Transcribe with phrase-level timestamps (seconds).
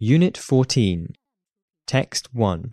[0.00, 1.14] Unit 14
[1.86, 2.72] Text 1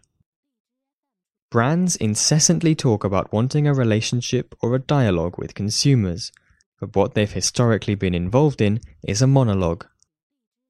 [1.51, 6.31] Brands incessantly talk about wanting a relationship or a dialogue with consumers,
[6.79, 9.85] but what they've historically been involved in is a monologue.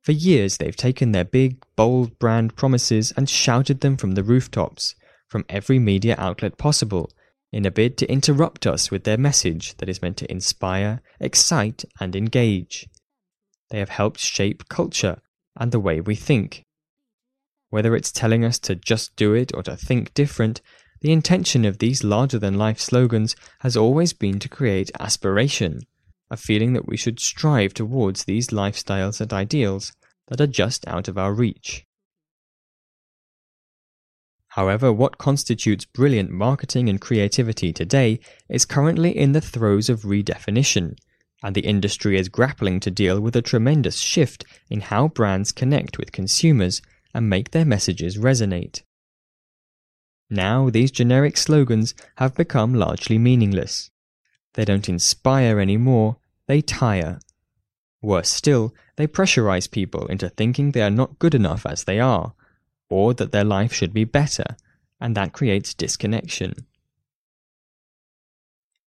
[0.01, 4.93] For years, they've taken their big, bold brand promises and shouted them from the rooftops,
[5.29, 7.09] from every media outlet possible,
[7.53, 11.85] in a bid to interrupt us with their message that is meant to inspire, excite,
[12.01, 12.89] and engage.
[13.69, 15.21] They have helped shape culture
[15.57, 16.65] and the way we think.
[17.69, 20.61] Whether it's telling us to just do it or to think different,
[21.01, 25.81] the intention of these larger than life slogans has always been to create aspiration,
[26.29, 29.93] a feeling that we should strive towards these lifestyles and ideals
[30.27, 31.85] that are just out of our reach.
[34.49, 40.97] However, what constitutes brilliant marketing and creativity today is currently in the throes of redefinition,
[41.43, 45.97] and the industry is grappling to deal with a tremendous shift in how brands connect
[45.97, 46.81] with consumers
[47.13, 48.83] and make their messages resonate.
[50.29, 53.91] Now, these generic slogans have become largely meaningless.
[54.53, 57.19] They don't inspire anymore, they tire.
[58.01, 62.33] Worse still, they pressurize people into thinking they are not good enough as they are,
[62.89, 64.55] or that their life should be better,
[64.99, 66.53] and that creates disconnection.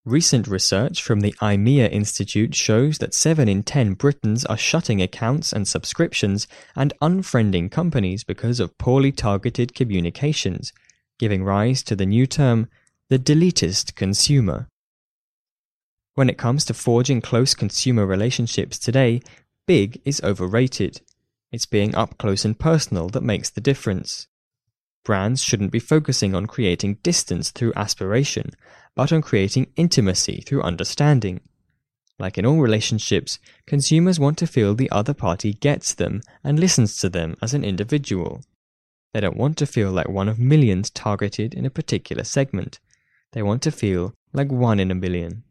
[0.07, 5.51] Recent research from the IMEA Institute shows that 7 in 10 Britons are shutting accounts
[5.51, 10.75] and subscriptions and unfriending companies because of poorly targeted communications,
[11.19, 12.69] giving rise to the new term,
[13.09, 14.69] the deletist consumer.
[16.17, 19.23] When it comes to forging close consumer relationships today,
[19.67, 21.01] big is overrated.
[21.51, 24.27] It's being up close and personal that makes the difference.
[25.05, 28.51] Brands shouldn't be focusing on creating distance through aspiration,
[28.95, 31.41] but on creating intimacy through understanding.
[32.19, 36.97] Like in all relationships, consumers want to feel the other party gets them and listens
[36.99, 38.43] to them as an individual.
[39.13, 42.81] They don't want to feel like one of millions targeted in a particular segment.
[43.33, 45.45] They want to feel like one in a million.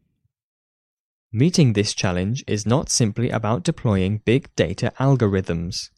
[1.32, 5.90] Meeting this challenge is not simply about deploying big data algorithms.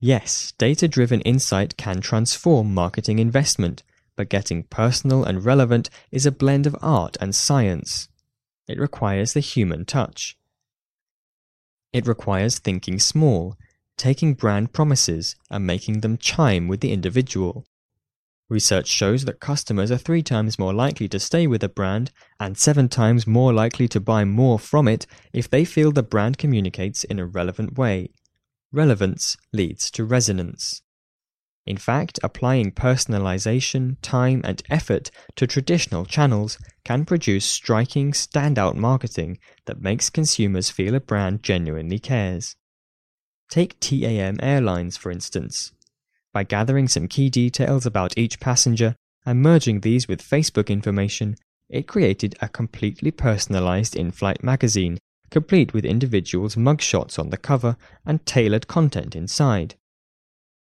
[0.00, 3.82] Yes, data driven insight can transform marketing investment,
[4.14, 8.08] but getting personal and relevant is a blend of art and science.
[8.68, 10.36] It requires the human touch.
[11.92, 13.56] It requires thinking small,
[13.96, 17.66] taking brand promises and making them chime with the individual.
[18.48, 22.56] Research shows that customers are three times more likely to stay with a brand and
[22.56, 27.02] seven times more likely to buy more from it if they feel the brand communicates
[27.04, 28.10] in a relevant way.
[28.72, 30.82] Relevance leads to resonance.
[31.64, 39.38] In fact, applying personalization, time, and effort to traditional channels can produce striking, standout marketing
[39.66, 42.56] that makes consumers feel a brand genuinely cares.
[43.50, 45.72] Take TAM Airlines, for instance.
[46.32, 51.36] By gathering some key details about each passenger and merging these with Facebook information,
[51.68, 54.98] it created a completely personalized in flight magazine,
[55.30, 59.74] complete with individuals' mugshots on the cover and tailored content inside.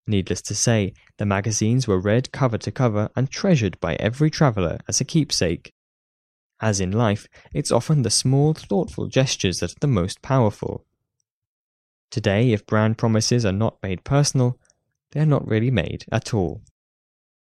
[0.07, 4.79] Needless to say, the magazines were read cover to cover and treasured by every traveller
[4.87, 5.73] as a keepsake.
[6.61, 10.85] As in life, it's often the small, thoughtful gestures that are the most powerful.
[12.11, 14.59] Today, if brand promises are not made personal,
[15.11, 16.63] they are not really made at all.